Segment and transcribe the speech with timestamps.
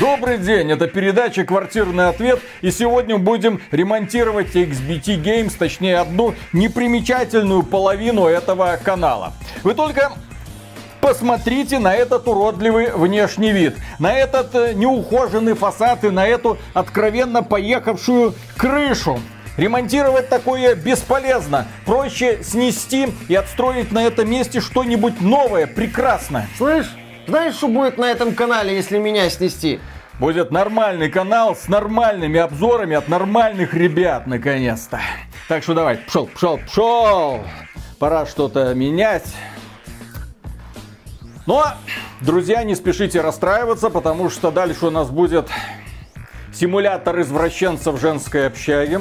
[0.00, 2.40] Добрый день, это передача «Квартирный ответ».
[2.62, 9.34] И сегодня будем ремонтировать XBT Games, точнее одну непримечательную половину этого канала.
[9.62, 10.12] Вы только
[11.02, 17.42] Посмотрите на этот уродливый внешний вид, на этот э, неухоженный фасад и на эту откровенно
[17.42, 19.18] поехавшую крышу.
[19.56, 21.66] Ремонтировать такое бесполезно.
[21.86, 26.48] Проще снести и отстроить на этом месте что-нибудь новое, прекрасное.
[26.58, 26.86] Слышь,
[27.26, 29.80] знаешь, что будет на этом канале, если меня снести?
[30.18, 35.00] Будет нормальный канал с нормальными обзорами от нормальных ребят, наконец-то.
[35.48, 37.40] Так что давай, пшел, пшел, пшел.
[37.98, 39.34] Пора что-то менять.
[41.46, 41.66] Но,
[42.20, 45.48] друзья, не спешите расстраиваться, потому что дальше у нас будет
[46.52, 49.00] симулятор извращенцев женской общаги.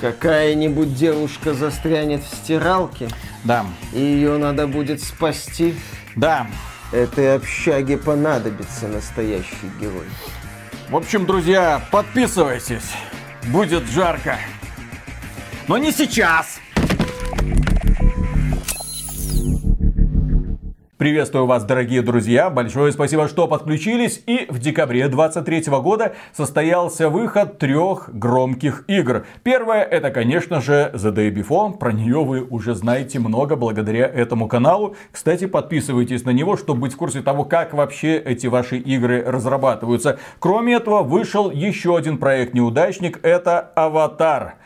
[0.00, 3.08] Какая-нибудь девушка застрянет в стиралке.
[3.44, 3.64] Да.
[3.92, 5.74] И ее надо будет спасти.
[6.16, 6.46] Да.
[6.96, 10.06] Этой общаге понадобится настоящий герой.
[10.88, 12.90] В общем, друзья, подписывайтесь.
[13.48, 14.38] Будет жарко.
[15.68, 16.58] Но не сейчас.
[21.06, 22.50] Приветствую вас, дорогие друзья.
[22.50, 24.24] Большое спасибо, что подключились.
[24.26, 29.24] И в декабре 23 года состоялся выход трех громких игр.
[29.44, 31.78] Первое, это, конечно же, The Day Before.
[31.78, 34.96] Про нее вы уже знаете много благодаря этому каналу.
[35.12, 40.18] Кстати, подписывайтесь на него, чтобы быть в курсе того, как вообще эти ваши игры разрабатываются.
[40.40, 43.20] Кроме этого, вышел еще один проект неудачник.
[43.22, 44.56] Это Аватар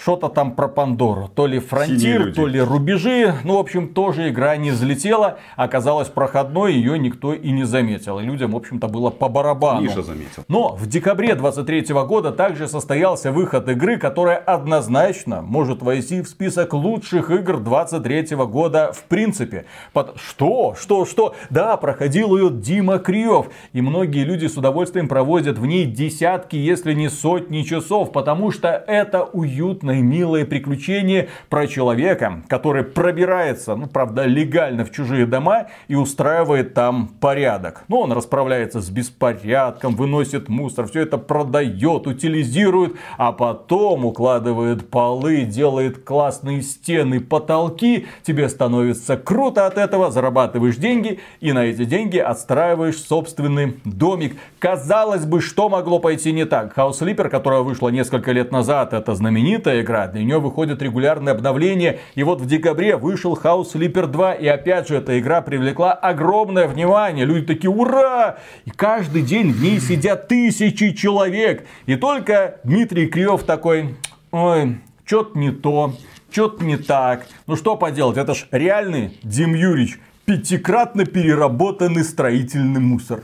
[0.00, 1.28] что-то там про Пандору.
[1.34, 3.34] То ли фронтир, то ли рубежи.
[3.44, 5.38] Ну, в общем, тоже игра не взлетела.
[5.56, 8.18] Оказалась проходной, ее никто и не заметил.
[8.18, 9.82] И людям, в общем-то, было по барабану.
[9.82, 10.44] Миша заметил.
[10.48, 16.72] Но в декабре 23 года также состоялся выход игры, которая однозначно может войти в список
[16.72, 19.66] лучших игр 23 года в принципе.
[19.92, 20.16] Под...
[20.16, 20.74] Что?
[20.80, 21.04] Что?
[21.04, 21.34] Что?
[21.50, 23.46] Да, проходил ее Дима Криев.
[23.72, 28.68] И многие люди с удовольствием проводят в ней десятки, если не сотни часов, потому что
[28.86, 35.66] это уютно приятное, милое приключение про человека, который пробирается, ну, правда, легально в чужие дома
[35.88, 37.84] и устраивает там порядок.
[37.88, 45.42] Ну, он расправляется с беспорядком, выносит мусор, все это продает, утилизирует, а потом укладывает полы,
[45.42, 48.06] делает классные стены, потолки.
[48.22, 54.36] Тебе становится круто от этого, зарабатываешь деньги и на эти деньги отстраиваешь собственный домик.
[54.58, 56.76] Казалось бы, что могло пойти не так?
[56.76, 60.06] House Flipper, которая вышла несколько лет назад, это знаменитая игра.
[60.08, 62.00] Для нее выходят регулярные обновления.
[62.14, 64.34] И вот в декабре вышел House Flipper 2.
[64.34, 67.24] И опять же, эта игра привлекла огромное внимание.
[67.24, 68.38] Люди такие, ура!
[68.64, 71.66] И каждый день в ней сидят тысячи человек.
[71.86, 73.96] И только Дмитрий Криев такой,
[74.30, 75.94] ой, что-то не то,
[76.30, 77.26] что-то не так.
[77.46, 83.22] Ну что поделать, это ж реальный Дим Юрьевич, пятикратно переработанный строительный мусор.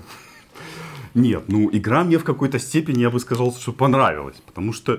[1.16, 4.99] Нет, ну игра мне в какой-то степени, я бы сказал, что понравилась, потому что, э,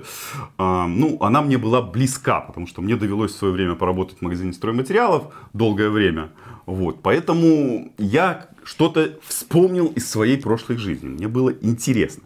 [0.58, 4.52] ну, она мне была близка, потому что мне довелось в свое время поработать в магазине
[4.52, 6.30] стройматериалов долгое время,
[6.66, 12.24] вот, поэтому я что-то вспомнил из своей прошлой жизни, мне было интересно.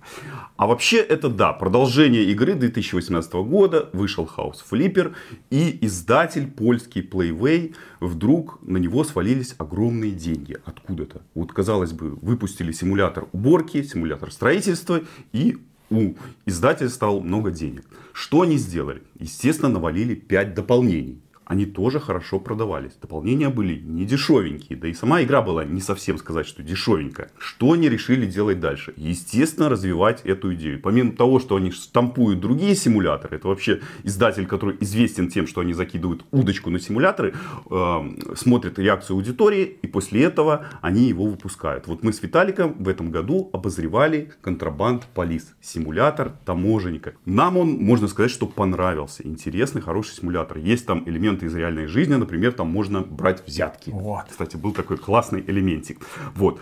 [0.57, 5.15] А вообще это да, продолжение игры 2018 года, вышел House Flipper,
[5.51, 11.23] и издатель польский Playway, вдруг на него свалились огромные деньги откуда-то.
[11.35, 15.01] Вот казалось бы, выпустили симулятор уборки, симулятор строительства,
[15.33, 15.59] и
[15.91, 16.15] у
[16.45, 17.85] издателя стало много денег.
[18.13, 19.05] Что они сделали?
[19.17, 22.93] Естественно, навалили 5 дополнений они тоже хорошо продавались.
[23.01, 27.31] Дополнения были не дешевенькие, да и сама игра была не совсем сказать, что дешевенькая.
[27.39, 28.95] Что они решили делать дальше?
[28.97, 30.81] Естественно, развивать эту идею.
[30.81, 35.73] Помимо того, что они штампуют другие симуляторы, это вообще издатель, который известен тем, что они
[35.73, 37.35] закидывают удочку на симуляторы,
[37.71, 41.87] э, смотрят реакцию аудитории, и после этого они его выпускают.
[41.87, 47.15] Вот мы с Виталиком в этом году обозревали контрабанд полис, симулятор таможенника.
[47.25, 49.27] Нам он, можно сказать, что понравился.
[49.27, 50.59] Интересный, хороший симулятор.
[50.59, 52.15] Есть там элементы из реальной жизни.
[52.15, 53.91] Например, там можно брать взятки.
[53.91, 54.25] Вот.
[54.31, 56.01] Кстати, был такой классный элементик.
[56.35, 56.61] Вот.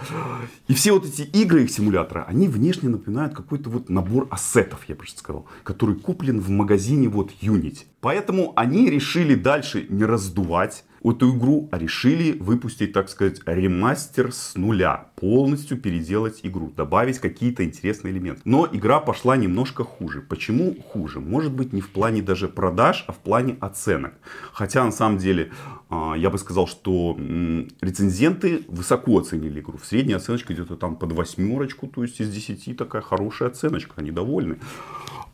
[0.68, 4.94] И все вот эти игры их симулятора, они внешне напоминают какой-то вот набор ассетов, я
[4.94, 7.84] бы сказал, который куплен в магазине вот Unity.
[8.00, 14.54] Поэтому они решили дальше не раздувать эту игру, а решили выпустить, так сказать, ремастер с
[14.54, 15.06] нуля.
[15.16, 18.42] Полностью переделать игру, добавить какие-то интересные элементы.
[18.44, 20.20] Но игра пошла немножко хуже.
[20.20, 21.20] Почему хуже?
[21.20, 24.14] Может быть не в плане даже продаж, а в плане оценок.
[24.52, 25.50] Хотя на самом деле
[25.88, 27.16] а, я бы сказал, что
[27.80, 29.78] рецензенты высоко оценили игру.
[29.78, 34.10] В средняя оценочка где-то там под восьмерочку, то есть из 10 такая хорошая оценочка, они
[34.10, 34.58] довольны.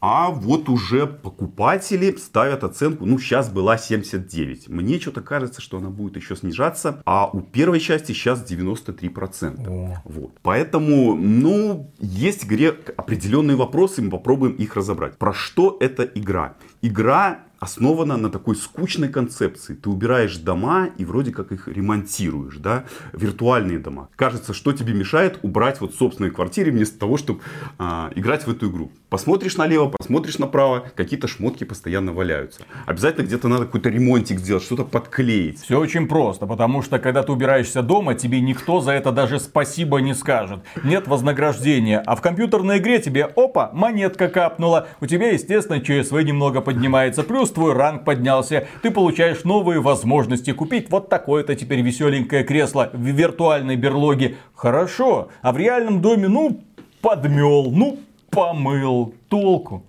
[0.00, 4.69] А вот уже покупатели ставят оценку, ну, сейчас была 79.
[4.69, 7.02] Мне что-то кажется, что она будет еще снижаться.
[7.04, 9.69] А у первой части сейчас 93%.
[9.69, 10.02] О.
[10.04, 10.32] Вот.
[10.43, 15.16] Поэтому, ну, есть в игре определенные вопросы, мы попробуем их разобрать.
[15.19, 16.54] Про что эта игра?
[16.82, 19.75] Игра основана на такой скучной концепции.
[19.75, 24.08] Ты убираешь дома и вроде как их ремонтируешь, да, виртуальные дома.
[24.17, 27.41] Кажется, что тебе мешает убрать вот собственные квартиры вместо того, чтобы
[27.79, 28.91] а, играть в эту игру.
[29.08, 32.62] Посмотришь налево, посмотришь направо, какие-то шмотки постоянно валяются.
[32.87, 35.62] Обязательно где-то надо какой-то ремонтик сделать, что-то подклеить.
[35.62, 39.99] Все очень просто, потому что когда ты убираешься дома, тебе никто за это даже спасибо
[39.99, 40.61] не скажет.
[40.82, 42.03] Нет вознаграждения.
[42.05, 44.88] А в компьютерной игре тебе, опа, монетка капнула.
[45.00, 47.23] У тебя, естественно, ЧСВ немного поднимается.
[47.23, 48.66] Плюс твой ранг поднялся.
[48.82, 54.37] Ты получаешь новые возможности купить вот такое-то теперь веселенькое кресло в виртуальной берлоге.
[54.54, 55.28] Хорошо.
[55.43, 56.60] А в реальном доме, ну,
[57.00, 57.98] подмел, ну,
[58.31, 59.14] помыл.
[59.28, 59.84] Толку.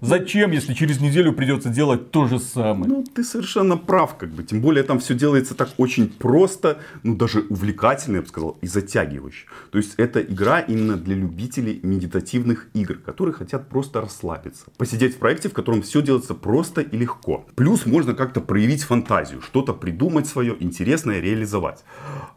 [0.00, 2.88] Зачем, если через неделю придется делать то же самое?
[2.88, 4.44] Ну, ты совершенно прав, как бы.
[4.44, 8.68] Тем более там все делается так очень просто, ну, даже увлекательно, я бы сказал, и
[8.68, 9.46] затягивающе.
[9.72, 14.66] То есть, это игра именно для любителей медитативных игр, которые хотят просто расслабиться.
[14.76, 17.44] Посидеть в проекте, в котором все делается просто и легко.
[17.56, 21.82] Плюс можно как-то проявить фантазию, что-то придумать свое, интересное реализовать.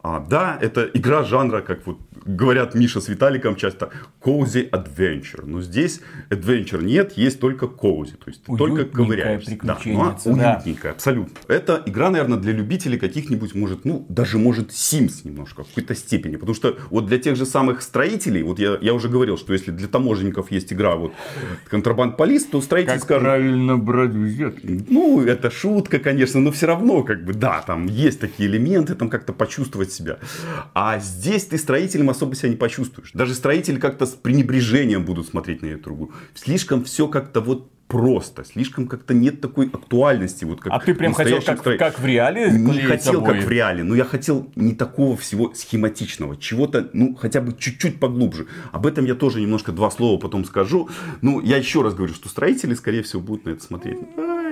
[0.02, 5.44] А, да, это игра жанра, как вот говорят Миша с Виталиком часто, cozy adventure.
[5.46, 6.00] Но здесь
[6.30, 8.16] adventure нет, есть только cozy.
[8.16, 9.58] То есть ты только Уютненькая ковыряешься.
[9.62, 10.54] Да, ну, приключенница, да.
[10.54, 11.32] уютненькая, абсолютно.
[11.48, 16.36] Это игра, наверное, для любителей каких-нибудь, может, ну, даже, может, Sims немножко, в какой-то степени.
[16.36, 19.70] Потому что вот для тех же самых строителей, вот я, я уже говорил, что если
[19.70, 21.12] для таможенников есть игра, вот,
[21.68, 24.84] контрабанд полис, то строитель Как скажет, правильно брать взятки?
[24.88, 29.08] ну, это шутка, конечно, но все равно, как бы, да, там есть такие элементы, там
[29.10, 30.18] как-то почувствовать себя.
[30.74, 33.10] А здесь ты строителем особо себя не почувствуешь.
[33.12, 36.12] Даже строители как-то с пренебрежением будут смотреть на эту игру.
[36.34, 40.46] Слишком все как-то вот просто, слишком как-то нет такой актуальности.
[40.46, 41.78] Вот как А ты прям хотел как, строителей.
[41.78, 43.34] как в реале Не хотел, обои?
[43.34, 48.00] как в реале, но я хотел не такого всего схематичного, чего-то, ну, хотя бы чуть-чуть
[48.00, 48.46] поглубже.
[48.72, 50.88] Об этом я тоже немножко два слова потом скажу.
[51.20, 53.98] Ну, я еще раз говорю, что строители, скорее всего, будут на это смотреть.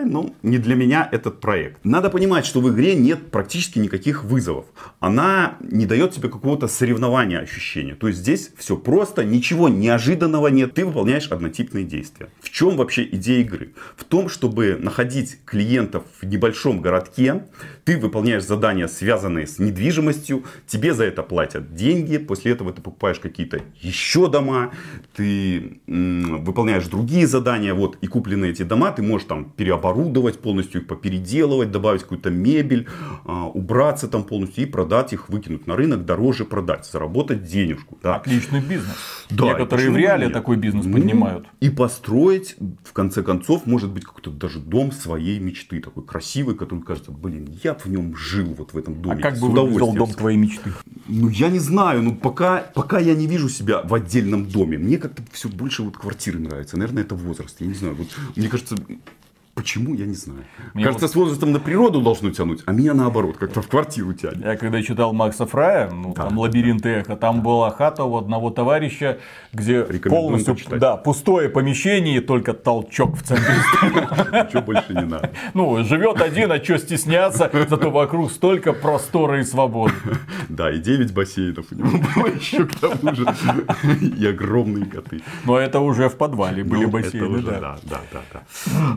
[0.01, 1.85] Ай, ну, не для меня этот проект.
[1.85, 4.65] Надо понимать, что в игре нет практически никаких вызовов.
[4.99, 7.95] Она не дает тебе какого-то соревнования ощущения.
[7.95, 10.73] То есть здесь все просто, ничего неожиданного нет.
[10.73, 12.29] Ты выполняешь однотипные действия.
[12.41, 13.75] В чем вообще идея игры?
[13.95, 17.45] В том, чтобы находить клиентов в небольшом городке,
[17.85, 23.21] ты выполняешь задания, связанные с недвижимостью, тебе за это платят деньги, после этого ты покупаешь
[23.21, 24.73] какие-то еще дома,
[25.15, 29.90] ты м, выполняешь другие задания, вот, и купленные эти дома ты можешь там переоборудовать
[30.37, 32.87] полностью, их попеределывать, добавить какую-то мебель,
[33.25, 37.99] а, убраться там полностью и продать их, выкинуть на рынок, дороже продать, заработать денежку.
[38.03, 38.17] Да.
[38.17, 38.97] Отличный бизнес.
[39.31, 40.33] Да, Некоторые в реале нет?
[40.33, 41.47] такой бизнес Ну, поднимают.
[41.61, 45.81] И построить, в конце концов, может быть, какой-то даже дом своей мечты.
[45.81, 49.23] Такой красивый, который кажется, блин, я в нем жил вот в этом А доме.
[49.23, 50.73] как с бы выглядел дом твоей мечты?
[51.09, 54.79] Ну, я не знаю, ну, пока, пока я не вижу себя в отдельном доме.
[54.79, 56.77] Мне как-то все больше вот квартиры нравятся.
[56.77, 57.57] Наверное, это возраст.
[57.61, 57.95] Я не знаю.
[57.95, 58.77] Вот, мне кажется,
[59.55, 60.45] почему, я не знаю.
[60.75, 64.13] Мне кажется, вот- с возрастом на природу должно тянуть, а меня наоборот, как-то в квартиру
[64.15, 64.45] тянет.
[64.45, 68.51] Я когда читал Макса Фрая, ну, Да, там «Лабиринт эхо», там была хата у одного
[68.51, 69.19] товарища,
[69.53, 70.81] где полностью почитать.
[70.81, 73.55] да, пустое помещение и только толчок в центре.
[74.33, 75.31] Ничего больше не надо.
[75.55, 79.93] Ну, живет один, а что стесняться, зато вокруг столько простора и свободы.
[80.49, 83.25] Да, и 9 бассейнов у него было еще к тому же.
[84.19, 85.23] И огромные коты.
[85.45, 87.61] Но это уже в подвале были Ну, бассейны, да.
[87.61, 88.43] да, да, да,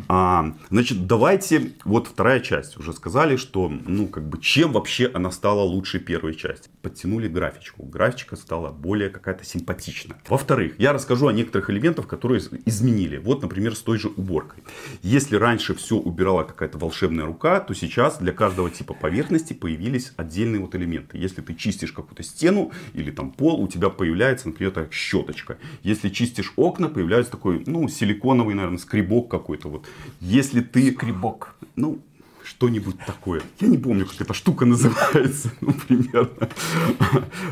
[0.08, 0.43] да.
[0.70, 2.78] Значит, давайте, вот вторая часть.
[2.78, 6.70] Уже сказали, что, ну, как бы, чем вообще она стала лучше первой части.
[6.82, 7.84] Подтянули графичку.
[7.84, 10.18] Графичка стала более какая-то симпатичная.
[10.28, 13.18] Во-вторых, я расскажу о некоторых элементах, которые из- изменили.
[13.18, 14.64] Вот, например, с той же уборкой.
[15.02, 20.62] Если раньше все убирала какая-то волшебная рука, то сейчас для каждого типа поверхности появились отдельные
[20.62, 21.18] вот элементы.
[21.18, 25.58] Если ты чистишь какую-то стену или там пол, у тебя появляется, например, такая щеточка.
[25.84, 29.86] Если чистишь окна, появляется такой, ну, силиконовый, наверное, скребок какой-то вот.
[30.34, 31.54] Если ты, Скребок.
[31.76, 32.00] ну,
[32.44, 33.44] что-нибудь такое.
[33.60, 36.50] Я не помню, как эта штука называется, ну, примерно.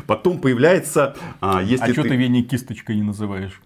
[0.08, 2.08] Потом появляется, а, если А что ты...
[2.08, 3.60] ты Вене кисточкой не называешь?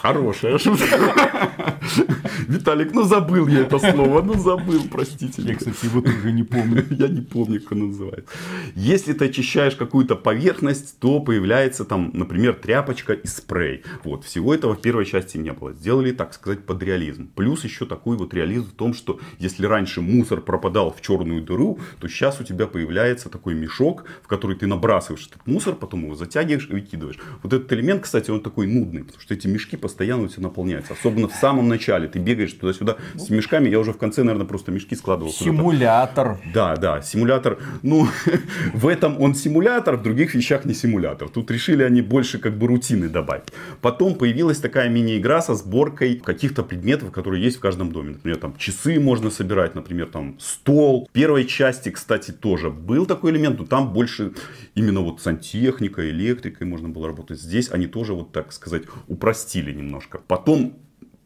[0.00, 0.86] Хорошая шутка.
[2.48, 5.42] Виталик, ну забыл я это слово, ну забыл, простите.
[5.42, 6.84] Я, кстати, его тоже не помню.
[6.90, 8.30] Я не помню, как оно называется.
[8.76, 13.82] Если ты очищаешь какую-то поверхность, то появляется там, например, тряпочка и спрей.
[14.04, 15.72] Вот, всего этого в первой части не было.
[15.72, 17.28] Сделали, так сказать, под реализм.
[17.34, 21.80] Плюс еще такой вот реализм в том, что если раньше мусор пропадал в черную дыру,
[22.00, 26.14] то сейчас у тебя появляется такой мешок, в который ты набрасываешь этот мусор, потом его
[26.14, 27.18] затягиваешь и выкидываешь.
[27.42, 30.92] Вот этот элемент, кстати, он такой нудный, потому что эти мешки постоянно у тебя наполняется.
[30.92, 32.08] Особенно в самом начале.
[32.08, 33.70] Ты бегаешь туда-сюда с мешками.
[33.70, 35.32] Я уже в конце, наверное, просто мешки складывал.
[35.32, 36.38] Симулятор.
[36.52, 37.58] Да, да, симулятор.
[37.82, 38.06] Ну,
[38.74, 41.30] в этом он симулятор, в других вещах не симулятор.
[41.30, 43.48] Тут решили они больше как бы рутины добавить.
[43.80, 48.10] Потом появилась такая мини-игра со сборкой каких-то предметов, которые есть в каждом доме.
[48.10, 51.08] Например, там часы можно собирать, например, там стол.
[51.08, 54.32] В первой части, кстати, тоже был такой элемент, но там больше
[54.74, 57.40] именно вот сантехника, электрикой можно было работать.
[57.40, 60.18] Здесь они тоже, вот так сказать, упростили немножко.
[60.26, 60.74] Потом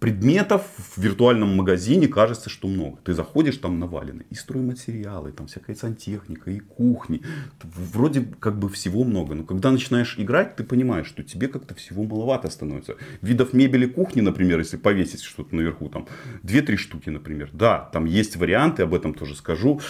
[0.03, 0.63] предметов
[0.97, 2.99] в виртуальном магазине кажется, что много.
[3.05, 7.23] Ты заходишь, там навалены и стройматериалы, там всякая сантехника, и кухни.
[7.63, 9.37] Вроде как бы всего много.
[9.37, 12.97] Но когда начинаешь играть, ты понимаешь, что тебе как-то всего маловато становится.
[13.21, 16.09] Видов мебели кухни, например, если повесить что-то наверху, там
[16.43, 17.51] 2-3 штуки, например.
[17.53, 19.81] Да, там есть варианты, об этом тоже скажу.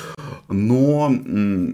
[0.49, 1.11] Но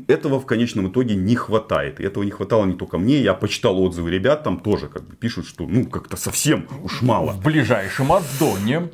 [0.06, 1.98] этого в конечном итоге не хватает.
[1.98, 3.20] И этого не хватало не только мне.
[3.20, 7.32] Я почитал отзывы ребят, там тоже как бы пишут, что ну как-то совсем уж мало.
[7.32, 8.27] В ближайшем аддоне.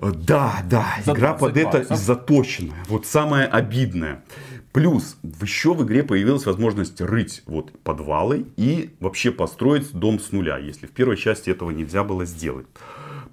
[0.00, 1.98] Э, Да, да, За игра под 20 это баксов.
[1.98, 2.84] заточенная.
[2.88, 4.22] Вот самое обидное.
[4.72, 10.58] Плюс еще в игре появилась возможность рыть вот подвалы и вообще построить дом с нуля,
[10.58, 12.66] если в первой части этого нельзя было сделать.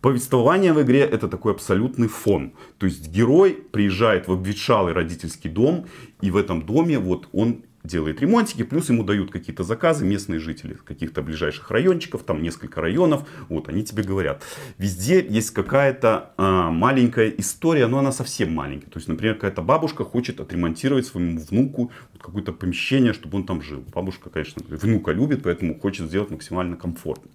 [0.02, 2.54] Повествование в игре это такой абсолютный фон.
[2.80, 5.86] То есть герой приезжает в обветшалый родительский дом,
[6.22, 10.78] и в этом доме вот он делает ремонтики, плюс ему дают какие-то заказы местные жители
[10.86, 14.44] каких-то ближайших райончиков, там несколько районов, вот они тебе говорят.
[14.78, 18.90] Везде есть какая-то а, маленькая история, но она совсем маленькая.
[18.90, 23.84] То есть, например, какая-то бабушка хочет отремонтировать своему внуку какое-то помещение, чтобы он там жил.
[23.94, 27.32] Бабушка, конечно, внука любит, поэтому хочет сделать максимально комфортно.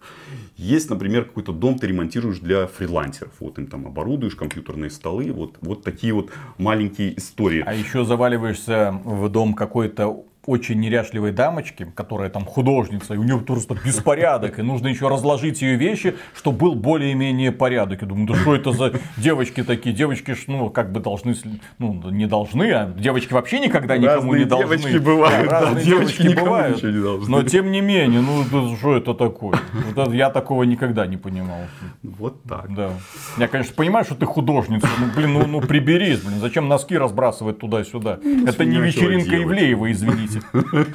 [0.57, 3.33] Есть, например, какой-то дом ты ремонтируешь для фрилансеров.
[3.41, 7.62] Вот им там оборудуешь компьютерные столы, вот, вот такие вот маленькие истории.
[7.67, 13.38] А еще заваливаешься в дом какой-то очень неряшливой дамочки, которая там художница, и у нее
[13.38, 18.03] просто беспорядок, и нужно еще разложить ее вещи, чтобы был более-менее порядок.
[18.03, 19.95] Я думаю, да что это за девочки такие?
[19.95, 21.35] Девочки, ж, ну, как бы должны,
[21.79, 24.76] ну, не должны, а девочки вообще никогда никому Разные не должны.
[24.79, 26.83] девочки бывают, да, разные девочки девочки бывают.
[26.83, 27.31] не должны.
[27.31, 29.59] Но тем не менее, ну, да что это такое?
[29.73, 31.61] Вот это я такого никогда не понимал.
[32.03, 32.75] Вот так.
[32.75, 32.91] Да.
[33.38, 34.88] Я, конечно, понимаю, что ты художница.
[34.99, 36.38] Ну, блин, ну, ну приберись, блин.
[36.41, 38.19] Зачем носки разбрасывать туда-сюда?
[38.47, 39.43] Это не вечеринка.
[39.43, 40.36] Ивлеева, извините.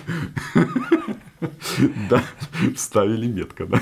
[2.10, 2.24] Да,
[2.76, 3.82] вставили метко, да.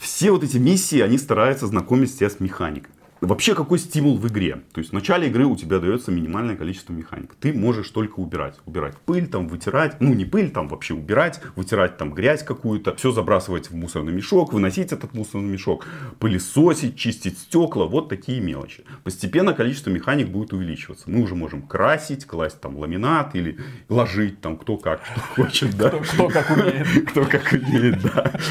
[0.00, 2.92] Все вот эти миссии, они стараются знакомить тебя с механикой.
[3.20, 4.62] Вообще, какой стимул в игре?
[4.72, 7.34] То есть в начале игры у тебя дается минимальное количество механик.
[7.40, 8.54] Ты можешь только убирать.
[8.64, 10.00] Убирать пыль, там, вытирать.
[10.00, 11.40] Ну, не пыль, там вообще убирать.
[11.56, 12.94] Вытирать там грязь какую-то.
[12.96, 14.52] Все забрасывать в мусорный мешок.
[14.52, 15.86] Выносить этот мусорный мешок.
[16.20, 17.86] Пылесосить, чистить стекла.
[17.86, 18.84] Вот такие мелочи.
[19.02, 21.10] Постепенно количество механик будет увеличиваться.
[21.10, 23.58] Мы уже можем красить, класть там ламинат или
[23.88, 25.76] ложить там кто как, что хочет.
[25.76, 25.90] Да?
[25.90, 26.86] Кто, кто как умеет.
[27.10, 28.32] Кто как умеет, да.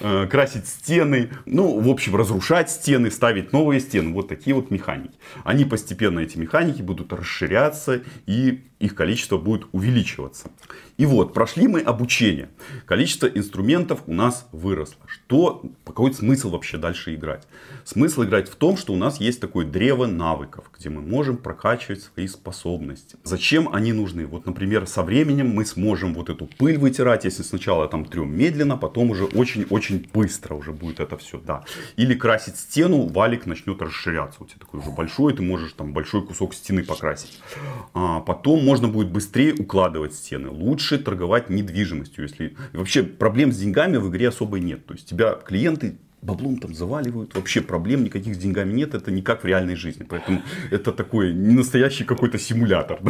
[0.00, 1.30] Э, Красить стены.
[1.46, 4.12] Ну, в общем, разрушать стены, ставить новые стены.
[4.12, 5.14] Вот такие вот механики.
[5.44, 10.50] Они постепенно, эти механики, будут расширяться и их количество будет увеличиваться.
[10.98, 12.50] И вот, прошли мы обучение.
[12.84, 15.00] Количество инструментов у нас выросло.
[15.06, 17.46] Что, какой смысл вообще дальше играть?
[17.84, 22.02] Смысл играть в том, что у нас есть такое древо навыков, где мы можем прокачивать
[22.02, 23.16] свои способности.
[23.24, 24.26] Зачем они нужны?
[24.26, 28.76] Вот, например, со временем мы сможем вот эту пыль вытирать, если сначала там трем медленно,
[28.76, 31.64] потом уже очень-очень быстро уже будет это все, да.
[31.96, 34.42] Или красить стену, валик начнет расширяться.
[34.42, 37.40] У тебя такой уже большой, ты можешь там большой кусок стены покрасить.
[37.94, 40.48] А потом можно будет быстрее укладывать стены.
[40.48, 42.24] Лучше торговать недвижимостью.
[42.24, 42.56] Если...
[42.72, 44.86] Вообще проблем с деньгами в игре особо нет.
[44.86, 47.34] То есть тебя клиенты баблом там заваливают.
[47.34, 48.94] Вообще проблем никаких с деньгами нет.
[48.94, 50.06] Это не как в реальной жизни.
[50.08, 53.00] Поэтому это такой не настоящий какой-то симулятор.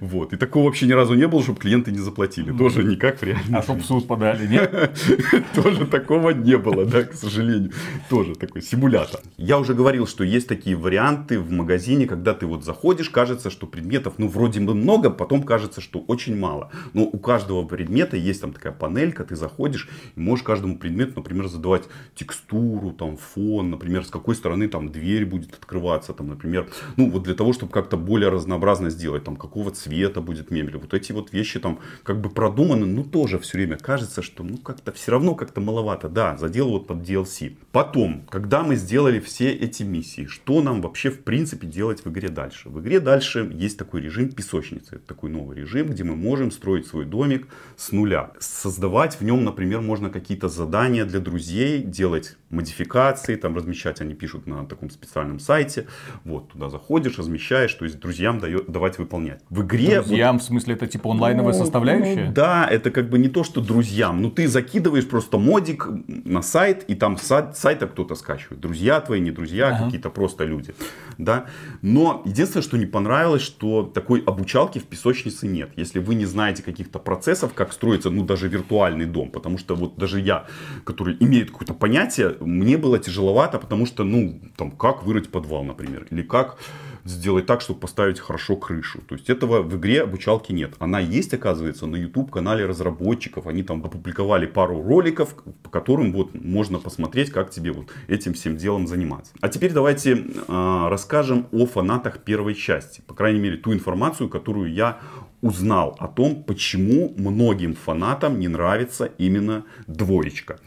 [0.00, 0.32] Вот.
[0.32, 2.56] И такого вообще ни разу не было, чтобы клиенты не заплатили.
[2.56, 4.98] Тоже не как в реальной А чтоб в суд подали, нет?
[5.54, 7.72] тоже такого не было, да, к сожалению.
[8.08, 9.20] Тоже такой симулятор.
[9.36, 13.66] Я уже говорил, что есть такие варианты в магазине, когда ты вот заходишь, кажется, что
[13.66, 16.70] предметов, ну, вроде бы много, потом кажется, что очень мало.
[16.92, 19.88] Но у каждого предмета есть там такая панелька, ты заходишь
[20.30, 25.54] можешь каждому предмету, например, задавать текстуру, там, фон, например, с какой стороны там дверь будет
[25.54, 30.20] открываться, там, например, ну, вот для того, чтобы как-то более разнообразно сделать, там, какого цвета
[30.20, 30.76] будет мебель.
[30.76, 34.56] Вот эти вот вещи там как бы продуманы, но тоже все время кажется, что, ну,
[34.58, 36.08] как-то все равно как-то маловато.
[36.08, 37.56] Да, задел вот под DLC.
[37.72, 42.28] Потом, когда мы сделали все эти миссии, что нам вообще в принципе делать в игре
[42.28, 42.68] дальше?
[42.68, 44.96] В игре дальше есть такой режим песочницы.
[44.96, 48.32] Это такой новый режим, где мы можем строить свой домик с нуля.
[48.38, 54.46] Создавать в нем, например, можно какие-то задания для друзей, делать модификации, там размещать они пишут
[54.46, 55.86] на таком специальном сайте.
[56.24, 59.40] Вот, туда заходишь, размещаешь, то есть друзьям дает, давать выполнять.
[59.50, 60.00] В игре...
[60.00, 62.26] Друзьям, вот, в смысле, это типа онлайновая ну, составляющая?
[62.26, 64.20] Ну, да, это как бы не то, что друзьям.
[64.20, 68.60] Ну, ты закидываешь просто модик на сайт, и там с сайта кто-то скачивает.
[68.60, 69.84] Друзья твои, не друзья, ага.
[69.84, 70.74] какие-то просто люди.
[71.18, 71.46] Да?
[71.82, 75.70] Но единственное, что не понравилось, что такой обучалки в песочнице нет.
[75.76, 79.30] Если вы не знаете каких-то процессов, как строится, ну, даже виртуальный дом.
[79.30, 80.46] Потому что вот даже я,
[80.90, 86.06] который имеет какое-то понятие, мне было тяжеловато, потому что, ну, там, как вырыть подвал, например,
[86.10, 86.58] или как
[87.04, 89.00] сделать так, чтобы поставить хорошо крышу.
[89.08, 90.74] То есть этого в игре обучалки нет.
[90.78, 93.46] Она есть, оказывается, на YouTube канале разработчиков.
[93.46, 98.56] Они там опубликовали пару роликов, по которым вот можно посмотреть, как тебе вот этим всем
[98.56, 99.32] делом заниматься.
[99.40, 103.02] А теперь давайте э, расскажем о фанатах первой части.
[103.06, 104.98] По крайней мере, ту информацию, которую я
[105.42, 110.58] узнал о том, почему многим фанатам не нравится именно двоечка.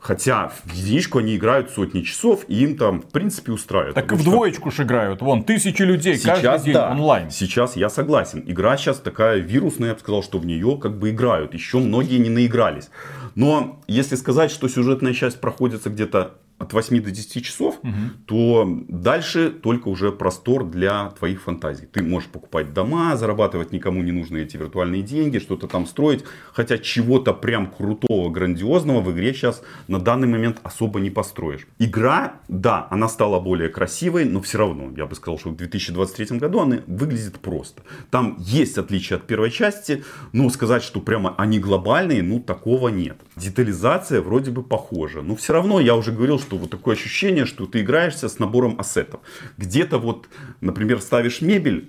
[0.00, 3.94] Хотя в единичку они играют сотни часов, и им там, в принципе, устраивает.
[3.94, 5.22] Так и в двоечку же играют.
[5.22, 7.30] Вон, тысячи людей сейчас, каждый день да, онлайн.
[7.30, 8.42] Сейчас я согласен.
[8.44, 11.54] Игра сейчас такая вирусная, я бы сказал, что в нее как бы играют.
[11.54, 12.90] Еще многие не наигрались.
[13.36, 17.92] Но если сказать, что сюжетная часть проходится где-то от 8 до 10 часов, угу.
[18.26, 21.86] то дальше только уже простор для твоих фантазий.
[21.86, 26.24] Ты можешь покупать дома, зарабатывать никому не нужные эти виртуальные деньги, что-то там строить.
[26.52, 31.66] Хотя чего-то прям крутого, грандиозного в игре сейчас на данный момент особо не построишь.
[31.78, 36.38] Игра, да, она стала более красивой, но все равно, я бы сказал, что в 2023
[36.38, 37.82] году она выглядит просто.
[38.10, 43.16] Там есть отличия от первой части, но сказать, что прямо они глобальные, ну такого нет.
[43.36, 47.46] Детализация вроде бы похожа, но все равно я уже говорил, что что вот такое ощущение,
[47.46, 49.20] что ты играешься с набором ассетов.
[49.56, 50.28] Где-то вот,
[50.60, 51.82] например, ставишь мебель,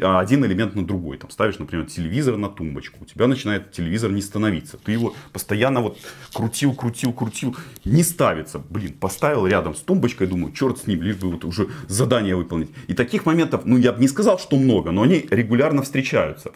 [0.00, 1.18] а один элемент на другой.
[1.18, 2.98] Там ставишь, например, телевизор на тумбочку.
[3.00, 4.76] У тебя начинает телевизор не становиться.
[4.76, 5.98] Ты его постоянно вот
[6.32, 7.56] крутил, крутил, крутил.
[7.84, 8.60] Не ставится.
[8.70, 12.70] Блин, поставил рядом с тумбочкой, думаю, черт с ним, лишь бы вот уже задание выполнить.
[12.86, 16.52] И таких моментов, ну я бы не сказал, что много, но они регулярно встречаются.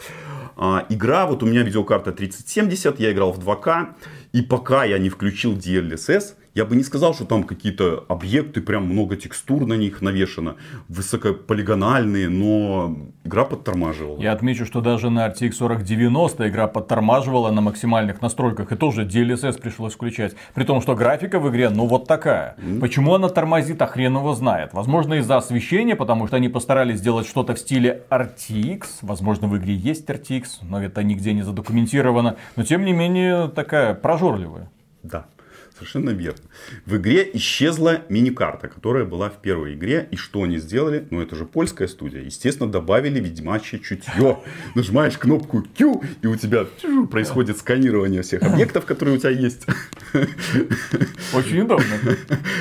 [0.56, 3.94] А, игра, вот у меня видеокарта 3070, я играл в 2К,
[4.32, 8.84] и пока я не включил DLSS, я бы не сказал, что там какие-то объекты, прям
[8.84, 10.56] много текстур на них навешано,
[10.88, 14.20] высокополигональные, но игра подтормаживала.
[14.20, 19.60] Я отмечу, что даже на RTX 4090 игра подтормаживала на максимальных настройках, и тоже DLSS
[19.60, 20.34] пришлось включать.
[20.54, 22.56] При том, что графика в игре, ну вот такая.
[22.58, 22.80] Mm.
[22.80, 24.74] Почему она тормозит, а хрен его знает.
[24.74, 28.84] Возможно, из-за освещения, потому что они постарались сделать что-то в стиле RTX.
[29.00, 32.36] Возможно, в игре есть RTX, но это нигде не задокументировано.
[32.56, 34.70] Но, тем не менее, такая прожорливая.
[35.02, 35.26] Да.
[35.82, 36.44] Совершенно верно.
[36.86, 40.06] В игре исчезла мини-карта, которая была в первой игре.
[40.12, 41.08] И что они сделали?
[41.10, 42.22] Ну, это же польская студия.
[42.22, 44.38] Естественно, добавили ведьмачье чутье.
[44.76, 46.66] Нажимаешь кнопку Q, и у тебя
[47.10, 49.66] происходит сканирование всех объектов, которые у тебя есть.
[51.34, 51.96] Очень удобно.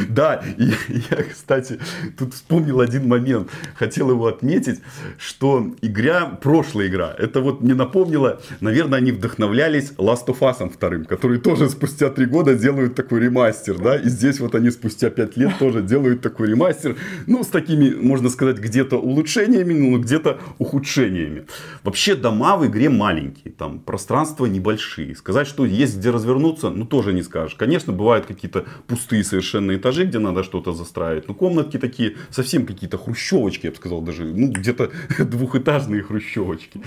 [0.09, 0.73] Да, и
[1.11, 1.79] я, кстати,
[2.17, 3.51] тут вспомнил один момент.
[3.75, 4.79] Хотел его отметить,
[5.19, 11.05] что игра, прошлая игра, это вот мне напомнило, наверное, они вдохновлялись Last of Us вторым,
[11.05, 15.37] который тоже спустя три года делают такой ремастер, да, и здесь вот они спустя 5
[15.37, 16.95] лет тоже делают такой ремастер,
[17.27, 21.45] ну, с такими, можно сказать, где-то улучшениями, ну, где-то ухудшениями.
[21.83, 25.15] Вообще дома в игре маленькие, там пространства небольшие.
[25.15, 27.55] Сказать, что есть где развернуться, ну, тоже не скажешь.
[27.55, 32.97] Конечно, бывают какие-то пустые совершенно этажи, где надо что-то застраивать, но комнатки такие, совсем какие-то
[32.97, 36.81] хрущевочки, я бы сказал, даже, ну, где-то двухэтажные хрущевочки.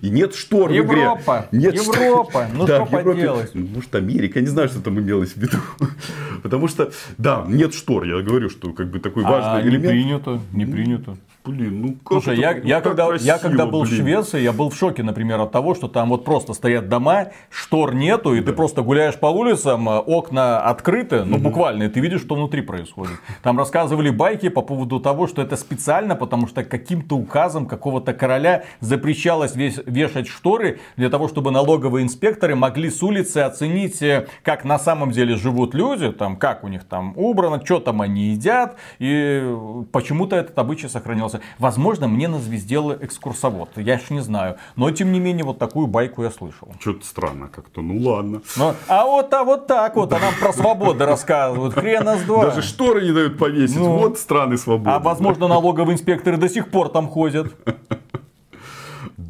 [0.00, 1.02] И нет штор в игре.
[1.02, 3.54] Европа, нет Европа, ну, да, что поделать.
[3.54, 5.58] Может, Америка, не знаю, что там имелось в виду.
[6.42, 8.04] Потому что, да, нет штор.
[8.04, 9.84] Я говорю, что как бы такой важный а элемент.
[9.84, 11.16] не принято, не принято.
[11.44, 13.92] Блин, ну как Слушай, это, я, ну, я, когда, красиво, я когда был блин.
[13.92, 17.32] в Швеции, я был в шоке, например, от того, что там вот просто стоят дома,
[17.50, 18.46] штор нету, и да.
[18.46, 21.44] ты просто гуляешь по улицам, э, окна открыты, ну угу.
[21.44, 23.16] буквально, и ты видишь, что внутри происходит.
[23.42, 28.62] Там рассказывали байки по поводу того, что это специально, потому что каким-то указом какого-то короля
[28.78, 34.64] запрещалось весь, вешать шторы для того, чтобы налоговые инспекторы могли с улицы оценить, э, как
[34.64, 38.76] на самом деле живут люди, там, как у них там убрано, что там они едят,
[39.00, 39.56] и
[39.90, 41.40] почему-то этот обычай сохранился вопросы.
[41.58, 44.56] Возможно, мне назвездел экскурсовод, я ж не знаю.
[44.76, 46.68] Но, тем не менее, вот такую байку я слышал.
[46.80, 48.42] Что-то странно как-то, ну ладно.
[48.56, 52.46] Но, а вот, а вот так вот, а нам про свободу рассказывают, хрена с два.
[52.46, 54.90] Даже шторы не дают повесить, ну, вот страны свободы.
[54.90, 57.52] А возможно, налоговые инспекторы до сих пор там ходят.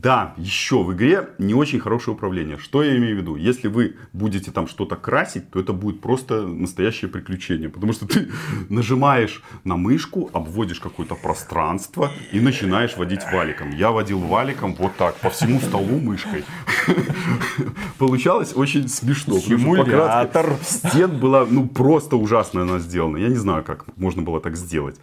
[0.03, 2.59] Да, еще в игре не очень хорошее управление.
[2.59, 3.37] Что я имею в виду?
[3.37, 7.69] Если вы будете там что-то красить, то это будет просто настоящее приключение.
[7.69, 8.29] Потому что ты
[8.69, 13.71] нажимаешь на мышку, обводишь какое-то пространство и начинаешь водить валиком.
[13.71, 16.45] Я водил валиком вот так, по всему столу мышкой.
[17.99, 19.39] получалось очень смешно.
[19.39, 20.57] Симулятор.
[20.63, 23.19] стен была, ну, просто ужасно она сделана.
[23.19, 24.97] Я не знаю, как можно было так сделать.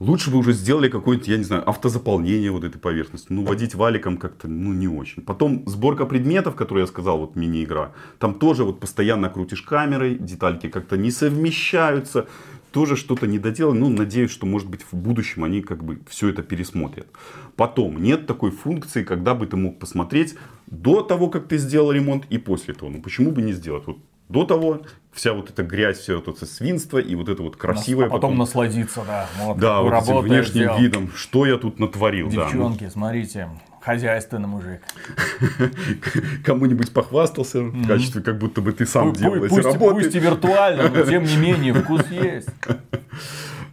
[0.00, 3.26] Лучше бы уже сделали какое-нибудь, я не знаю, автозаполнение вот этой поверхности.
[3.28, 5.22] Ну, водить валиком как-то, ну, не очень.
[5.22, 7.92] Потом сборка предметов, которые я сказал, вот мини-игра.
[8.18, 12.26] Там тоже вот постоянно крутишь камерой, детальки как-то не совмещаются.
[12.72, 13.80] Тоже что-то не доделано.
[13.80, 17.08] Ну, надеюсь, что, может быть, в будущем они как бы все это пересмотрят.
[17.56, 20.34] Потом, нет такой функции, когда бы ты мог посмотреть
[20.66, 22.90] до того, как ты сделал ремонт и после того.
[22.90, 23.86] Ну, почему бы не сделать?
[23.86, 23.98] Вот
[24.30, 28.06] до того вся вот эта грязь, все вот это свинство и вот это вот красивое.
[28.06, 29.26] А потом насладиться, да.
[29.38, 30.78] Вот, Да, вот этим внешним сделал.
[30.78, 32.28] видом, что я тут натворил.
[32.30, 32.36] да.
[32.36, 33.48] Ну, Девчонки, смотрите,
[33.80, 34.80] хозяйственный мужик.
[36.44, 39.94] Кому-нибудь похвастался в качестве, как будто бы ты сам делал эти работы.
[39.94, 42.48] пусть и виртуально, но тем не менее вкус есть.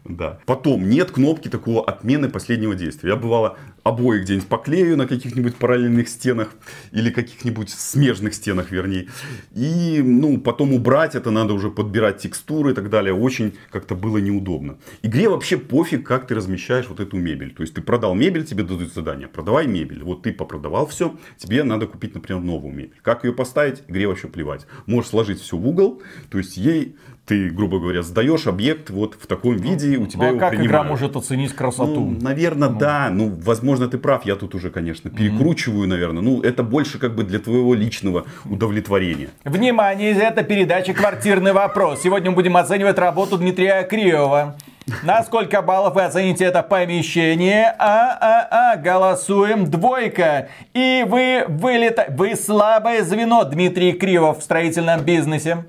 [0.07, 0.39] Да.
[0.45, 3.09] Потом нет кнопки такого отмены последнего действия.
[3.09, 6.53] Я бывало обои где-нибудь поклею на каких-нибудь параллельных стенах
[6.91, 9.07] или каких-нибудь смежных стенах, вернее.
[9.53, 13.13] И ну, потом убрать это надо уже подбирать текстуры и так далее.
[13.13, 14.77] Очень как-то было неудобно.
[15.01, 17.53] Игре вообще пофиг, как ты размещаешь вот эту мебель.
[17.53, 19.27] То есть ты продал мебель, тебе дадут задание.
[19.27, 20.03] Продавай мебель.
[20.03, 22.99] Вот ты попродавал все, тебе надо купить, например, новую мебель.
[23.01, 24.65] Как ее поставить, игре вообще плевать.
[24.85, 26.95] Можешь сложить все в угол, то есть ей
[27.27, 30.53] ты, грубо говоря, сдаешь объект вот в таком виде, у тебя Ну, а его как
[30.53, 30.89] игра принимают.
[30.89, 31.99] может оценить красоту?
[31.99, 33.09] Ну, наверное, да.
[33.11, 34.25] Ну, возможно, ты прав.
[34.25, 36.21] Я тут уже, конечно, перекручиваю, наверное.
[36.21, 39.29] Ну, это больше как бы для твоего личного удовлетворения.
[39.43, 42.01] Внимание, это передача «Квартирный вопрос».
[42.01, 44.55] Сегодня мы будем оценивать работу Дмитрия Криева.
[45.03, 47.75] На сколько баллов вы оцените это помещение?
[47.77, 50.47] А-а-а, голосуем двойка.
[50.73, 52.05] И вы вылета...
[52.09, 55.65] Вы слабое звено, Дмитрий Кривов в строительном бизнесе.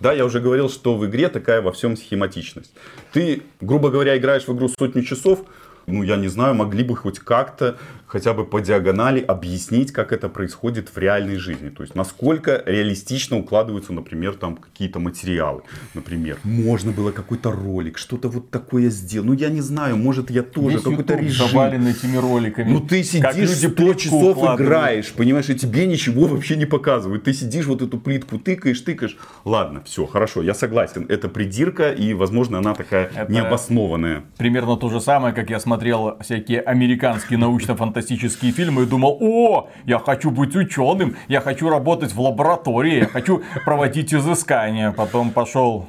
[0.00, 2.72] Да, я уже говорил, что в игре такая во всем схематичность.
[3.12, 5.40] Ты, грубо говоря, играешь в игру сотню часов,
[5.86, 10.28] ну, я не знаю, могли бы хоть как-то, хотя бы по диагонали объяснить, как это
[10.28, 11.68] происходит в реальной жизни.
[11.70, 15.62] То есть, насколько реалистично укладываются, например, там какие-то материалы.
[15.94, 19.26] Например, можно было какой-то ролик, что-то вот такое сделать.
[19.26, 21.48] Ну, я не знаю, может, я тоже какой-то режим.
[21.48, 22.70] завален этими роликами.
[22.72, 24.60] Ну ты Как сидишь люди 100 плитку часов укладывают.
[24.60, 27.24] играешь, понимаешь, и тебе ничего вообще не показывают.
[27.24, 29.16] Ты сидишь вот эту плитку тыкаешь, тыкаешь.
[29.44, 31.06] Ладно, все, хорошо, я согласен.
[31.08, 34.22] Это придирка и, возможно, она такая Это- необоснованная.
[34.38, 39.98] Примерно то же самое, как я смотрел всякие американские научно-фантастические фильмы и думал, о, я
[39.98, 44.92] хочу быть ученым, я хочу работать в лаборатории, я хочу проводить изыскания.
[44.92, 45.86] Потом пошел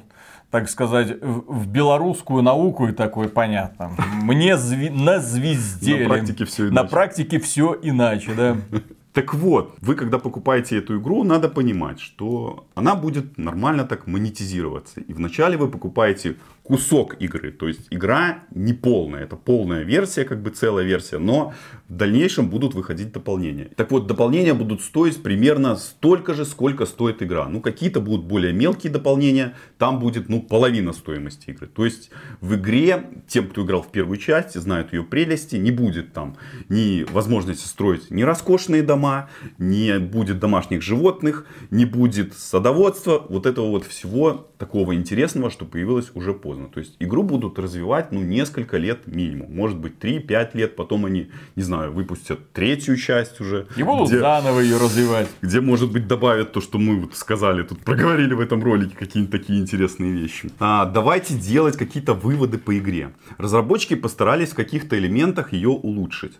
[0.50, 3.92] так сказать, в белорусскую науку и такой, понятно.
[4.24, 5.98] Мне зви- на звезде.
[5.98, 6.90] На практике На иначе.
[6.90, 8.58] практике все иначе, да.
[9.14, 15.02] Так вот, вы когда покупаете эту игру, надо понимать, что она будет нормально так монетизироваться.
[15.02, 16.36] И вначале вы покупаете
[16.68, 21.54] кусок игры, то есть игра не полная, это полная версия, как бы целая версия, но
[21.88, 23.70] в дальнейшем будут выходить дополнения.
[23.78, 27.48] Так вот, дополнения будут стоить примерно столько же, сколько стоит игра.
[27.48, 31.68] Ну, какие-то будут более мелкие дополнения, там будет, ну, половина стоимости игры.
[31.68, 32.10] То есть
[32.42, 36.36] в игре, тем, кто играл в первую часть, знают ее прелести, не будет там
[36.68, 43.70] ни возможности строить ни роскошные дома, не будет домашних животных, не будет садоводства, вот этого
[43.70, 46.68] вот всего такого интересного, что появилось уже поздно.
[46.68, 49.56] То есть игру будут развивать, ну, несколько лет минимум.
[49.56, 53.68] Может быть, 3-5 лет, потом они, не знаю, выпустят третью часть уже.
[53.78, 55.28] И будут где- заново ее развивать.
[55.42, 59.32] где, может быть, добавят то, что мы вот сказали, тут проговорили в этом ролике какие-нибудь
[59.40, 60.50] такие интересные вещи.
[60.60, 63.12] А, давайте делать какие-то выводы по игре.
[63.38, 66.34] Разработчики постарались в каких-то элементах ее улучшить.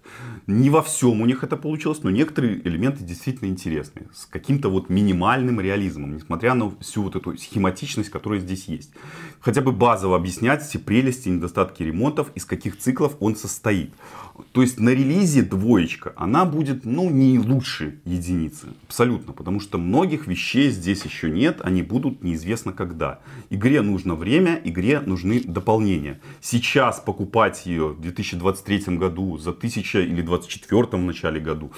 [0.48, 4.08] Не во всем у них это получилось, но некоторые элементы действительно интересные.
[4.14, 8.92] С каким-то вот минимальным реализмом, несмотря на всю вот эту схематичность, которая здесь есть.
[9.40, 13.94] Хотя бы базово объяснять все прелести недостатки ремонтов, из каких циклов он состоит.
[14.52, 18.68] То есть на релизе двоечка, она будет, ну, не лучше единицы.
[18.88, 19.34] Абсолютно.
[19.34, 23.20] Потому что многих вещей здесь еще нет, они будут неизвестно когда.
[23.50, 26.20] Игре нужно время, игре нужны дополнения.
[26.42, 31.72] Сейчас покупать ее в 2023 году за 1000 или 2024 в начале году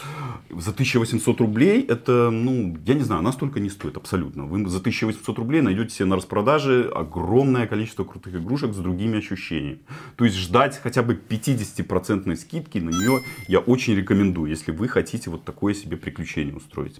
[0.49, 4.45] за 1800 рублей, это, ну, я не знаю, она столько не стоит абсолютно.
[4.45, 9.79] Вы за 1800 рублей найдете себе на распродаже огромное количество крутых игрушек с другими ощущениями.
[10.17, 15.29] То есть ждать хотя бы 50% скидки на нее я очень рекомендую, если вы хотите
[15.29, 16.99] вот такое себе приключение устроить.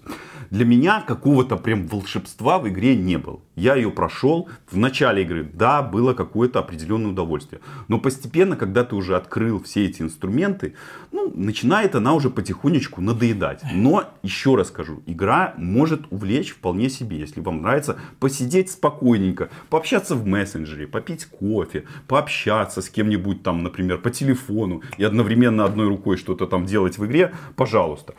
[0.50, 3.40] Для меня какого-то прям волшебства в игре не было.
[3.60, 4.48] Я ее прошел.
[4.70, 7.60] В начале игры, да, было какое-то определенное удовольствие.
[7.88, 10.76] Но постепенно, когда ты уже открыл все эти инструменты,
[11.12, 13.60] ну, начинает она уже потихонечку надоедать.
[13.74, 20.14] Но, еще раз скажу, игра может увлечь вполне себе, если вам нравится посидеть спокойненько, пообщаться
[20.14, 26.16] в мессенджере, попить кофе, пообщаться с кем-нибудь там, например, по телефону и одновременно одной рукой
[26.16, 28.14] что-то там делать в игре, пожалуйста.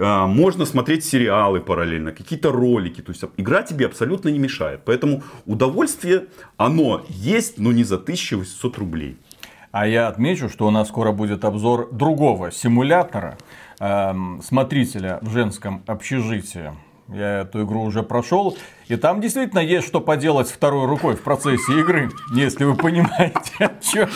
[0.00, 3.00] Э, можно смотреть сериалы параллельно, какие-то ролики.
[3.02, 4.80] То есть игра тебе абсолютно не мешает.
[4.84, 9.16] Поэтому удовольствие, оно есть, но не за 1800 рублей.
[9.72, 13.38] А я отмечу, что у нас скоро будет обзор другого симулятора,
[13.78, 16.72] эм, смотрителя в женском общежитии.
[17.12, 18.56] Я эту игру уже прошел.
[18.86, 23.70] И там действительно есть что поделать второй рукой в процессе игры, если вы понимаете, о
[23.80, 24.08] чем.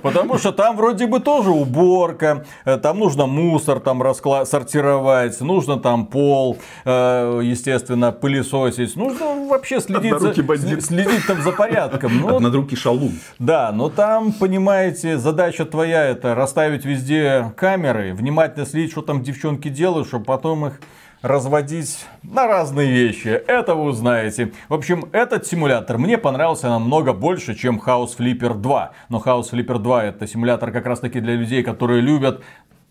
[0.00, 4.46] Потому что там вроде бы тоже уборка, э, там нужно мусор там раскла...
[4.46, 10.32] сортировать, нужно там пол, э, естественно, пылесосить, нужно вообще следить, за...
[10.80, 12.18] следить там за порядком.
[12.18, 13.12] Ну, Однорукий шалун.
[13.38, 19.68] Да, но там, понимаете, задача твоя это расставить везде камеры, внимательно следить, что там девчонки
[19.68, 20.80] делают, чтобы потом их
[21.22, 23.28] разводить на разные вещи.
[23.28, 24.52] Это вы узнаете.
[24.68, 28.92] В общем, этот симулятор мне понравился намного больше, чем House Flipper 2.
[29.08, 32.42] Но House Flipper 2 это симулятор как раз таки для людей, которые любят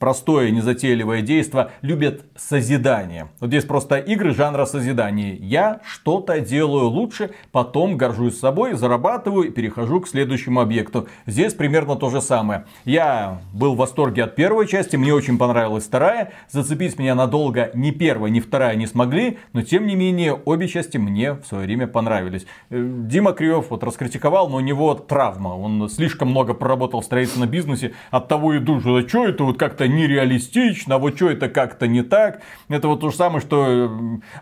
[0.02, 3.30] простое, незатейливое действо, любят созидание.
[3.40, 5.36] Вот здесь просто игры жанра созидания.
[5.36, 11.08] Я что-то делаю лучше, потом горжусь собой, зарабатываю и перехожу к следующему объекту.
[11.28, 12.66] Здесь примерно то же самое.
[12.84, 16.32] Я был в восторге от первой части, мне очень понравилась вторая.
[16.50, 20.98] Зацепить меня надолго ни первая, ни вторая не смогли, но тем не менее обе части
[20.98, 22.48] мне в свое время понравились.
[22.72, 25.50] Э, Дима Кривов вот раскритиковал, но у него травма.
[25.50, 29.60] Он слишком много проработал в строительном бизнесе, от того и душу, а что это вот
[29.60, 32.42] как-то нереалистично, вот что это как-то не так.
[32.70, 33.90] Это вот то же самое, что э,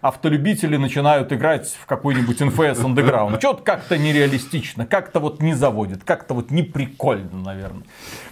[0.01, 3.39] автолюбители начинают играть в какой-нибудь NFS Underground.
[3.39, 7.83] Что-то как-то нереалистично, как-то вот не заводит, как-то вот не прикольно, наверное.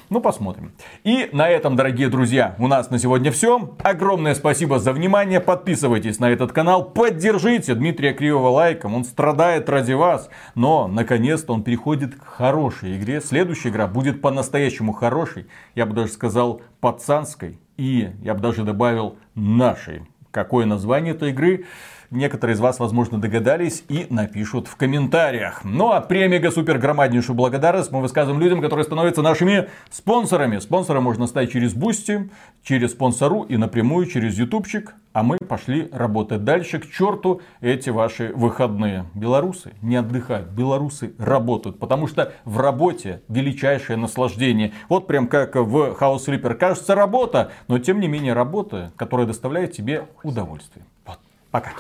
[0.10, 0.72] Ну, посмотрим.
[1.04, 3.76] И на этом, дорогие друзья, у нас на сегодня все.
[3.84, 5.42] Огромное спасибо за внимание.
[5.42, 6.86] Подписывайтесь на этот канал.
[6.86, 8.96] Поддержите Дмитрия Кривого лайком.
[8.96, 10.30] Он страдает ради вас.
[10.56, 13.20] Но, наконец-то, он переходит к хорошей игре.
[13.20, 15.48] Следующая игра будет по-настоящему хорошей.
[15.76, 16.62] Я бы даже сказал,
[17.08, 17.58] пацанской.
[17.78, 20.02] И я бы даже добавил нашей.
[20.32, 21.66] Какое название этой игры?
[22.10, 25.66] Некоторые из вас, возможно, догадались и напишут в комментариях.
[25.66, 30.60] Ну а премега супер громаднейшую благодарность мы высказываем людям, которые становятся нашими спонсорами.
[30.60, 32.30] Спонсора можно стать через Boosty,
[32.64, 34.96] через Sponsr и напрямую через Ютубчик.
[35.12, 36.80] А мы пошли работать дальше.
[36.80, 39.06] К черту эти ваши выходные.
[39.14, 41.80] Белорусы не отдыхают, белорусы работают.
[41.80, 44.74] Потому что в работе величайшее наслаждение.
[44.90, 46.54] Вот прям как в House Flipper.
[46.54, 50.86] Кажется работа, но тем не менее работа, которая доставляет тебе удовольствие.
[51.06, 51.20] Вот.
[51.52, 51.72] Пока.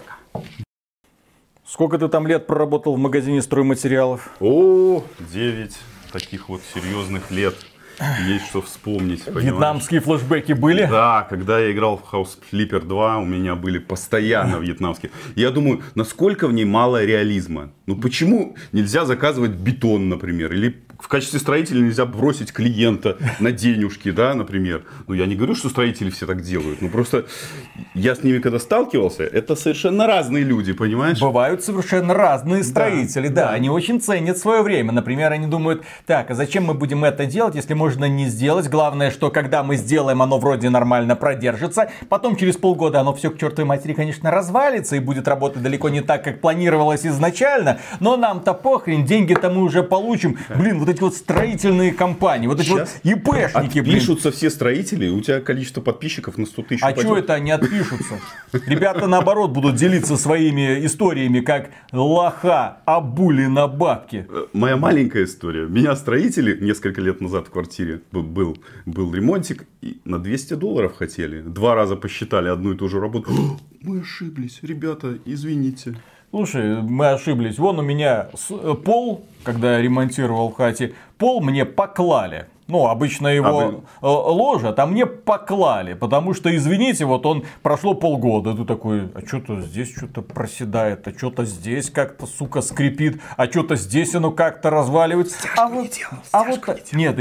[1.65, 4.29] Сколько ты там лет проработал в магазине стройматериалов?
[4.39, 5.77] О, 9
[6.11, 7.55] таких вот серьезных лет.
[8.27, 9.25] Есть что вспомнить.
[9.25, 9.45] Понимаешь?
[9.45, 10.85] Вьетнамские флешбеки были?
[10.85, 15.11] Да, когда я играл в House Flipper 2, у меня были постоянно вьетнамские.
[15.35, 17.71] Я думаю, насколько в ней мало реализма.
[17.87, 24.11] Ну почему нельзя заказывать бетон, например, или в качестве строителя нельзя бросить клиента на денежки,
[24.11, 24.83] да, например.
[25.07, 26.81] Ну, я не говорю, что строители все так делают.
[26.81, 27.25] Ну, просто
[27.93, 31.19] я с ними когда сталкивался, это совершенно разные люди, понимаешь?
[31.19, 33.47] Бывают совершенно разные строители, да.
[33.47, 33.49] да.
[33.51, 34.91] Они очень ценят свое время.
[34.91, 38.69] Например, они думают, так, а зачем мы будем это делать, если можно не сделать?
[38.69, 41.91] Главное, что когда мы сделаем, оно вроде нормально продержится.
[42.09, 46.01] Потом через полгода оно все к чертовой матери, конечно, развалится и будет работать далеко не
[46.01, 47.79] так, как планировалось изначально.
[47.99, 50.37] Но нам-то похрен, деньги-то мы уже получим.
[50.55, 54.37] Блин, вот эти вот строительные компании, вот эти Сейчас вот ИПшники, Отпишутся блин.
[54.37, 58.19] все строители, у тебя количество подписчиков на 100 тысяч А что это они отпишутся?
[58.65, 64.25] Ребята наоборот будут делиться своими историями, как лоха обули на бабки.
[64.29, 65.67] Э, моя маленькая история.
[65.67, 71.41] Меня строители несколько лет назад в квартире был, был ремонтик, и на 200 долларов хотели.
[71.41, 73.31] Два раза посчитали одну и ту же работу.
[73.81, 75.95] Мы ошиблись, ребята, извините.
[76.29, 77.57] Слушай, мы ошиблись.
[77.57, 82.47] Вон у меня э, пол, когда я ремонтировал в хате, пол мне поклали.
[82.67, 83.83] Ну, обычно его а вы...
[84.01, 85.93] Ложат, а мне поклали.
[85.93, 88.53] Потому что, извините, вот он прошло полгода.
[88.53, 93.75] Ты такой, а что-то здесь что-то проседает, а что-то здесь как-то, сука, скрипит, а что-то
[93.75, 95.37] здесь оно как-то разваливается.
[95.39, 97.17] Стяжку а вот, делал, а вот, не Нет,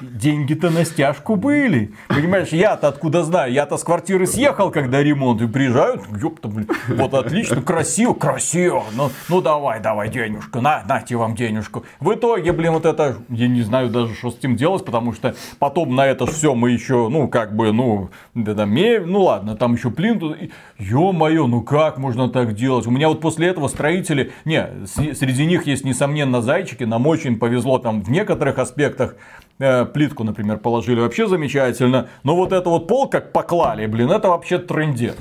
[0.00, 1.94] деньги-то на стяжку были.
[2.08, 3.52] Понимаешь, я-то откуда знаю?
[3.52, 8.82] Я-то с квартиры съехал, когда ремонт, и приезжают, ёпта, блин, вот отлично, красиво, красиво.
[8.94, 11.84] Ну, ну давай, давай денежку, на, нате вам денежку.
[12.00, 15.94] В итоге, блин, вот это, я не знаю даже, что этим делать, потому что потом
[15.94, 19.90] на это все мы еще, ну, как бы, ну, да, да, ну ладно, там еще
[19.90, 20.36] плинтус.
[20.78, 22.86] Ё-моё, ну как можно так делать?
[22.86, 27.78] У меня вот после этого строители, не, среди них есть, несомненно, зайчики, нам очень повезло
[27.78, 29.16] там в некоторых аспектах,
[29.58, 34.28] э, плитку, например, положили вообще замечательно, но вот это вот пол как поклали, блин, это
[34.28, 35.16] вообще трендец.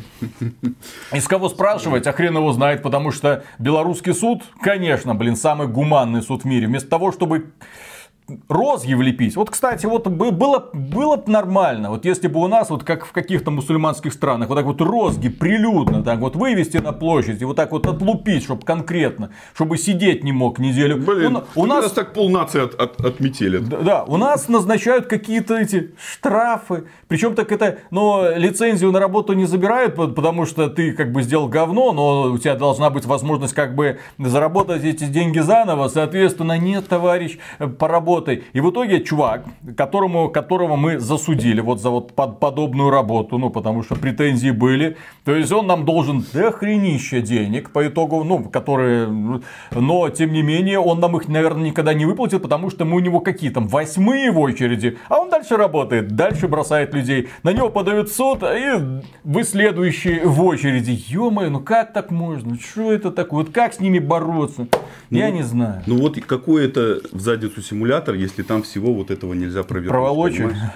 [1.14, 6.22] Из кого спрашивать, а хрен его знает, потому что белорусский суд, конечно, блин, самый гуманный
[6.22, 7.52] суд в мире, вместо того, чтобы
[8.48, 9.36] розги влепить.
[9.36, 13.06] Вот, кстати, вот бы- было, было бы нормально, вот если бы у нас, вот как
[13.06, 17.46] в каких-то мусульманских странах, вот так вот розги прилюдно, так вот вывести на площадь и
[17.46, 20.98] вот так вот отлупить, чтобы конкретно, чтобы сидеть не мог неделю.
[20.98, 23.58] Блин, у, у нас так полнации от, от, отметили.
[23.58, 26.84] да, да, у нас назначают какие-то эти штрафы.
[27.08, 31.22] Причем так это, но лицензию на работу не забирают, по- потому что ты как бы
[31.24, 35.88] сделал говно, но у тебя должна быть возможность как бы заработать эти деньги заново.
[35.88, 37.68] Соответственно, нет, товарищ, э,
[38.20, 38.44] поработай.
[38.54, 39.46] И в итоге чувак,
[39.78, 44.98] которому, которого мы засудили вот за вот под подобную работу, ну потому что претензии были,
[45.26, 49.08] то есть он нам должен дохренища денег по итогу, ну, которые,
[49.72, 53.00] но тем не менее он нам их, наверное, никогда не выплатит, потому что мы у
[53.00, 57.70] него какие там восьмые в очереди, а он дальше работает, дальше бросает людей, на него
[57.70, 61.00] подают суд, и вы следующие в очереди.
[61.08, 62.58] Ё-моё, ну как так можно?
[62.60, 63.44] Что это такое?
[63.44, 64.68] Вот как с ними бороться?
[65.10, 65.84] Я не знаю.
[65.86, 69.92] Ну вот это в задницу симулятор, если там всего вот этого нельзя провернуть.
[69.92, 70.48] Проволочек.
[70.50, 70.72] понимаешь?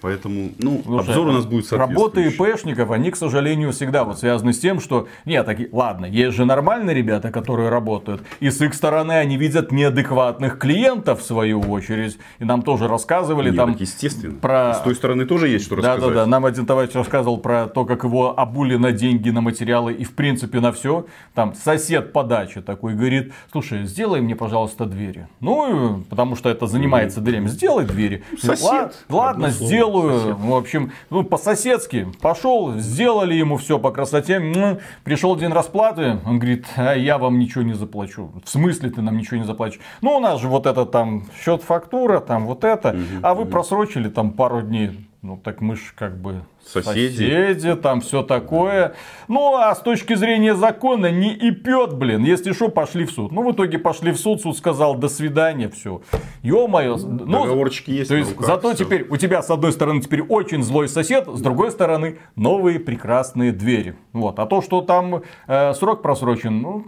[0.00, 2.26] Поэтому, ну, Слушай, обзор у нас будет Работы.
[2.28, 5.08] ИПшников, они, к сожалению, всегда вот связаны с тем, что...
[5.24, 8.22] Нет, таки, ладно, есть же нормальные ребята, которые работают.
[8.40, 12.18] И с их стороны они видят неадекватных клиентов, в свою очередь.
[12.38, 13.76] И нам тоже рассказывали Не, там...
[13.78, 14.34] естественно.
[14.40, 16.14] про- С той стороны тоже есть что Да, рассказать.
[16.14, 16.26] да, да.
[16.26, 20.14] Нам один товарищ рассказывал про то, как его обули на деньги, на материалы и в
[20.14, 21.06] принципе на все.
[21.34, 25.28] Там сосед по даче такой говорит, слушай, сделай мне, пожалуйста, двери.
[25.40, 27.48] Ну, потому что это занимается дверями.
[27.48, 28.24] Сделай двери.
[28.40, 28.94] Сосед.
[29.08, 29.56] Ла- Ладно, Одно
[29.90, 30.20] сделаю.
[30.20, 30.36] Сосед.
[30.38, 32.08] В общем, ну, по-соседски.
[32.20, 34.78] Пошел, сделали ему все по красоте.
[35.04, 36.18] Пришел день расплаты.
[36.26, 38.30] Он говорит, а я вам ничего не заплачу.
[38.44, 39.80] В смысле ты нам ничего не заплатишь?
[40.00, 42.96] Ну, у нас же вот это там счет фактура, там вот это.
[43.22, 45.06] А вы просрочили там пару дней.
[45.22, 47.16] Ну, так мы ж как бы Соседи.
[47.16, 48.94] соседи, там все такое.
[49.28, 52.22] Ну, а с точки зрения закона не и пьет, блин.
[52.24, 53.32] Если что, пошли в суд.
[53.32, 56.02] Ну, в итоге пошли в суд, суд сказал, до свидания, все.
[56.42, 56.96] Ё-моё.
[56.96, 58.84] Ну, Договорчики есть то есть, руках, зато всё.
[58.84, 63.52] теперь у тебя, с одной стороны, теперь очень злой сосед, с другой стороны, новые прекрасные
[63.52, 63.96] двери.
[64.12, 64.38] Вот.
[64.38, 66.84] А то, что там э, срок просрочен, ну,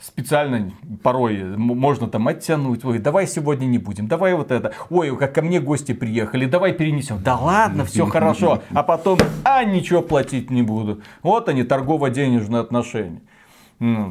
[0.00, 2.84] специально порой можно там оттянуть.
[2.84, 4.72] Ой, давай сегодня не будем, давай вот это.
[4.90, 7.18] Ой, как ко мне гости приехали, давай перенесем.
[7.22, 8.62] Да ладно, все хорошо.
[8.74, 9.11] А потом,
[9.44, 11.02] а ничего платить не буду.
[11.22, 13.20] Вот они, торгово-денежные отношения.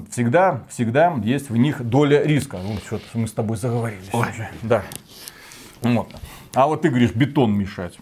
[0.10, 2.58] Всегда, всегда есть в них доля риска.
[2.62, 4.50] Ну, что-то мы с тобой заговорились уже.
[4.64, 4.84] Да.
[5.82, 6.10] Вот.
[6.54, 7.98] А вот ты говоришь, бетон мешать.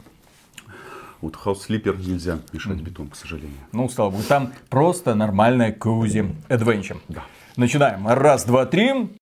[1.22, 3.58] Вот House Sleeper нельзя мешать бетон, к сожалению.
[3.72, 6.98] Ну, слава богу, там просто нормальная коузи adventure.
[7.58, 8.08] Начинаем.
[8.08, 9.10] Раз, два, три.